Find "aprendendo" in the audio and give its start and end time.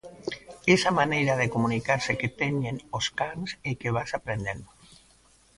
4.17-4.69